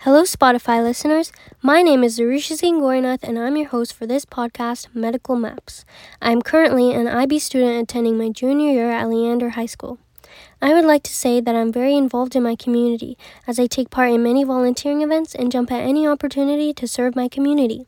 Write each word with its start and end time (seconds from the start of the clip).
Hello, 0.00 0.22
Spotify 0.22 0.82
listeners. 0.82 1.32
My 1.62 1.80
name 1.80 2.04
is 2.04 2.18
Aarushi 2.18 2.56
Singh 2.56 2.80
Gowrinath, 2.80 3.22
and 3.22 3.38
I'm 3.38 3.56
your 3.56 3.68
host 3.68 3.94
for 3.94 4.06
this 4.06 4.26
podcast, 4.26 4.88
Medical 4.94 5.34
Maps. 5.34 5.86
I'm 6.20 6.42
currently 6.42 6.92
an 6.92 7.08
IB 7.08 7.38
student 7.38 7.82
attending 7.82 8.18
my 8.18 8.28
junior 8.28 8.70
year 8.70 8.90
at 8.90 9.08
Leander 9.08 9.50
High 9.50 9.66
School. 9.66 9.98
I 10.60 10.74
would 10.74 10.84
like 10.84 11.02
to 11.04 11.12
say 11.12 11.40
that 11.40 11.54
I'm 11.54 11.72
very 11.72 11.96
involved 11.96 12.36
in 12.36 12.42
my 12.42 12.54
community 12.54 13.16
as 13.46 13.58
I 13.58 13.66
take 13.66 13.88
part 13.88 14.12
in 14.12 14.22
many 14.22 14.44
volunteering 14.44 15.00
events 15.00 15.34
and 15.34 15.50
jump 15.50 15.72
at 15.72 15.80
any 15.80 16.06
opportunity 16.06 16.74
to 16.74 16.86
serve 16.86 17.16
my 17.16 17.28
community. 17.28 17.86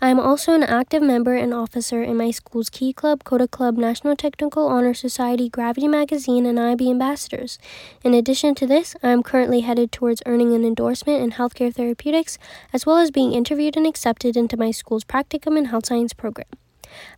I 0.00 0.10
am 0.10 0.20
also 0.20 0.52
an 0.52 0.62
active 0.62 1.02
member 1.02 1.34
and 1.34 1.54
officer 1.54 2.02
in 2.02 2.16
my 2.16 2.30
school's 2.30 2.70
Key 2.70 2.92
Club, 2.92 3.24
Coda 3.24 3.48
Club, 3.48 3.76
National 3.76 4.16
Technical 4.16 4.68
Honor 4.68 4.94
Society, 4.94 5.48
Gravity 5.48 5.88
Magazine, 5.88 6.46
and 6.46 6.58
IB 6.58 6.90
Ambassadors. 6.90 7.58
In 8.04 8.14
addition 8.14 8.54
to 8.56 8.66
this, 8.66 8.96
I 9.02 9.08
am 9.08 9.22
currently 9.22 9.60
headed 9.60 9.92
towards 9.92 10.22
earning 10.26 10.54
an 10.54 10.64
endorsement 10.64 11.22
in 11.22 11.32
healthcare 11.32 11.74
therapeutics, 11.74 12.38
as 12.72 12.86
well 12.86 12.98
as 12.98 13.10
being 13.10 13.32
interviewed 13.32 13.76
and 13.76 13.86
accepted 13.86 14.36
into 14.36 14.56
my 14.56 14.70
school's 14.70 15.04
practicum 15.04 15.56
in 15.56 15.66
health 15.66 15.86
science 15.86 16.12
program. 16.12 16.48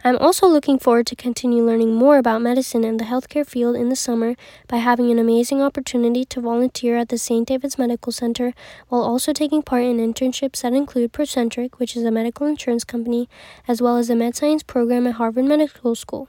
I'm 0.04 0.16
also 0.18 0.46
looking 0.46 0.78
forward 0.78 1.06
to 1.08 1.16
continue 1.16 1.64
learning 1.64 1.94
more 1.94 2.18
about 2.18 2.42
medicine 2.42 2.84
and 2.84 2.98
the 2.98 3.04
healthcare 3.04 3.46
field 3.46 3.76
in 3.76 3.88
the 3.88 3.96
summer 3.96 4.34
by 4.66 4.76
having 4.76 5.10
an 5.10 5.18
amazing 5.18 5.60
opportunity 5.60 6.24
to 6.26 6.40
volunteer 6.40 6.96
at 6.96 7.08
the 7.08 7.18
St. 7.18 7.46
David's 7.46 7.78
Medical 7.78 8.12
Center 8.12 8.54
while 8.88 9.02
also 9.02 9.32
taking 9.32 9.62
part 9.62 9.84
in 9.84 9.98
internships 9.98 10.62
that 10.62 10.72
include 10.72 11.12
Procentric, 11.12 11.78
which 11.78 11.96
is 11.96 12.04
a 12.04 12.10
medical 12.10 12.46
insurance 12.46 12.84
company, 12.84 13.28
as 13.66 13.82
well 13.82 13.96
as 13.96 14.10
a 14.10 14.14
med 14.14 14.36
science 14.36 14.62
program 14.62 15.06
at 15.06 15.14
Harvard 15.14 15.44
Medical 15.44 15.94
School. 15.94 16.28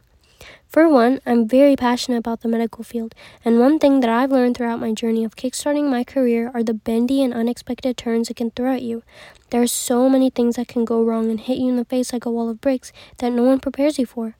For 0.69 0.87
one, 0.87 1.19
I'm 1.25 1.47
very 1.47 1.75
passionate 1.75 2.19
about 2.19 2.41
the 2.41 2.47
medical 2.47 2.83
field, 2.83 3.15
and 3.43 3.59
one 3.59 3.79
thing 3.79 4.01
that 4.01 4.09
I've 4.11 4.31
learned 4.31 4.55
throughout 4.55 4.79
my 4.79 4.93
journey 4.93 5.25
of 5.25 5.35
kickstarting 5.35 5.89
my 5.89 6.03
career 6.03 6.51
are 6.53 6.61
the 6.61 6.75
bendy 6.75 7.23
and 7.23 7.33
unexpected 7.33 7.97
turns 7.97 8.29
it 8.29 8.35
can 8.35 8.51
throw 8.51 8.75
at 8.75 8.83
you. 8.83 9.01
There 9.49 9.63
are 9.63 9.67
so 9.67 10.07
many 10.07 10.29
things 10.29 10.57
that 10.57 10.67
can 10.67 10.85
go 10.85 11.03
wrong 11.03 11.31
and 11.31 11.39
hit 11.39 11.57
you 11.57 11.69
in 11.69 11.77
the 11.77 11.85
face 11.85 12.13
like 12.13 12.27
a 12.27 12.31
wall 12.31 12.49
of 12.49 12.61
bricks 12.61 12.91
that 13.17 13.31
no 13.31 13.41
one 13.41 13.59
prepares 13.59 13.97
you 13.97 14.05
for. 14.05 14.35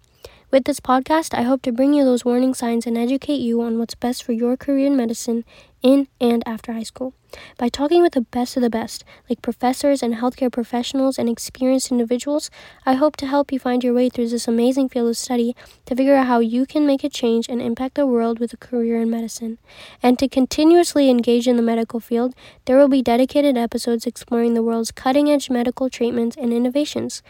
With 0.51 0.65
this 0.65 0.79
podcast, 0.79 1.33
I 1.33 1.41
hope 1.41 1.63
to 1.63 1.71
bring 1.71 1.95
you 1.95 2.03
those 2.03 2.23
warning 2.23 2.53
signs 2.53 2.85
and 2.85 2.95
educate 2.95 3.41
you 3.41 3.63
on 3.63 3.79
what's 3.79 3.95
best 3.95 4.23
for 4.23 4.33
your 4.33 4.55
career 4.55 4.85
in 4.85 4.95
medicine 4.95 5.45
in 5.81 6.09
and 6.21 6.43
after 6.45 6.73
high 6.73 6.83
school. 6.83 7.15
By 7.57 7.69
talking 7.69 8.01
with 8.01 8.13
the 8.13 8.21
best 8.21 8.55
of 8.55 8.63
the 8.63 8.69
best, 8.69 9.03
like 9.29 9.41
professors 9.41 10.01
and 10.01 10.15
healthcare 10.15 10.51
professionals 10.51 11.17
and 11.17 11.29
experienced 11.29 11.91
individuals, 11.91 12.49
I 12.85 12.93
hope 12.93 13.17
to 13.17 13.27
help 13.27 13.51
you 13.51 13.59
find 13.59 13.83
your 13.83 13.93
way 13.93 14.09
through 14.09 14.29
this 14.29 14.47
amazing 14.47 14.89
field 14.89 15.09
of 15.09 15.17
study 15.17 15.55
to 15.85 15.95
figure 15.95 16.15
out 16.15 16.27
how 16.27 16.39
you 16.39 16.65
can 16.65 16.87
make 16.87 17.03
a 17.03 17.09
change 17.09 17.49
and 17.49 17.61
impact 17.61 17.95
the 17.95 18.07
world 18.07 18.39
with 18.39 18.53
a 18.53 18.57
career 18.57 19.01
in 19.01 19.09
medicine. 19.09 19.57
And 20.01 20.17
to 20.19 20.27
continuously 20.27 21.09
engage 21.09 21.47
in 21.47 21.55
the 21.55 21.61
medical 21.61 21.99
field, 21.99 22.35
there 22.65 22.77
will 22.77 22.87
be 22.87 23.01
dedicated 23.01 23.57
episodes 23.57 24.05
exploring 24.05 24.53
the 24.53 24.63
world's 24.63 24.91
cutting 24.91 25.29
edge 25.29 25.49
medical 25.49 25.89
treatments 25.89 26.37
and 26.37 26.53
innovations. 26.53 27.21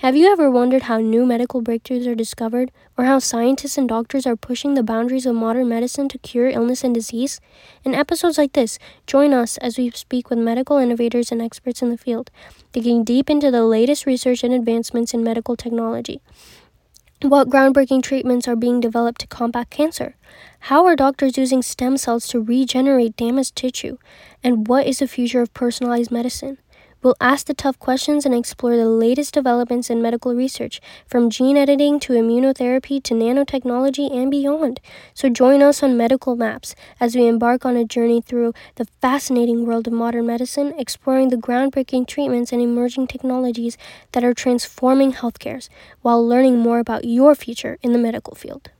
Have 0.00 0.14
you 0.14 0.30
ever 0.30 0.48
wondered 0.48 0.82
how 0.82 0.98
new 0.98 1.26
medical 1.26 1.60
breakthroughs 1.60 2.06
are 2.06 2.14
discovered, 2.14 2.70
or 2.96 3.04
how 3.04 3.18
scientists 3.18 3.76
and 3.76 3.88
doctors 3.88 4.26
are 4.26 4.36
pushing 4.36 4.74
the 4.74 4.84
boundaries 4.84 5.26
of 5.26 5.34
modern 5.34 5.68
medicine 5.68 6.08
to 6.10 6.18
cure 6.18 6.48
illness 6.48 6.84
and 6.84 6.94
disease? 6.94 7.40
In 7.84 7.94
episodes 7.94 8.38
like 8.38 8.52
this, 8.52 8.78
join 9.06 9.32
us 9.32 9.47
as 9.56 9.78
we 9.78 9.90
speak 9.90 10.28
with 10.28 10.38
medical 10.38 10.76
innovators 10.76 11.32
and 11.32 11.40
experts 11.40 11.80
in 11.80 11.88
the 11.88 11.96
field, 11.96 12.30
digging 12.72 13.04
deep 13.04 13.30
into 13.30 13.50
the 13.50 13.64
latest 13.64 14.04
research 14.04 14.44
and 14.44 14.52
advancements 14.52 15.14
in 15.14 15.24
medical 15.24 15.56
technology. 15.56 16.20
What 17.22 17.48
groundbreaking 17.48 18.04
treatments 18.04 18.46
are 18.46 18.54
being 18.54 18.78
developed 18.78 19.20
to 19.22 19.26
combat 19.26 19.70
cancer? 19.70 20.14
How 20.60 20.84
are 20.86 20.94
doctors 20.94 21.36
using 21.36 21.62
stem 21.62 21.96
cells 21.96 22.28
to 22.28 22.40
regenerate 22.40 23.16
damaged 23.16 23.56
tissue? 23.56 23.98
And 24.44 24.68
what 24.68 24.86
is 24.86 25.00
the 25.00 25.08
future 25.08 25.40
of 25.40 25.52
personalized 25.52 26.12
medicine? 26.12 26.58
We'll 27.00 27.14
ask 27.20 27.46
the 27.46 27.54
tough 27.54 27.78
questions 27.78 28.26
and 28.26 28.34
explore 28.34 28.76
the 28.76 28.88
latest 28.88 29.32
developments 29.32 29.88
in 29.88 30.02
medical 30.02 30.34
research, 30.34 30.80
from 31.06 31.30
gene 31.30 31.56
editing 31.56 32.00
to 32.00 32.12
immunotherapy 32.14 33.00
to 33.04 33.14
nanotechnology 33.14 34.12
and 34.12 34.30
beyond. 34.30 34.80
So 35.14 35.28
join 35.28 35.62
us 35.62 35.80
on 35.80 35.96
Medical 35.96 36.34
Maps 36.34 36.74
as 36.98 37.14
we 37.14 37.28
embark 37.28 37.64
on 37.64 37.76
a 37.76 37.84
journey 37.84 38.20
through 38.20 38.52
the 38.74 38.86
fascinating 39.00 39.64
world 39.64 39.86
of 39.86 39.92
modern 39.92 40.26
medicine, 40.26 40.74
exploring 40.76 41.28
the 41.28 41.36
groundbreaking 41.36 42.08
treatments 42.08 42.52
and 42.52 42.60
emerging 42.60 43.06
technologies 43.06 43.78
that 44.10 44.24
are 44.24 44.34
transforming 44.34 45.12
healthcare, 45.12 45.68
while 46.02 46.26
learning 46.26 46.58
more 46.58 46.80
about 46.80 47.04
your 47.04 47.36
future 47.36 47.78
in 47.80 47.92
the 47.92 47.98
medical 47.98 48.34
field. 48.34 48.70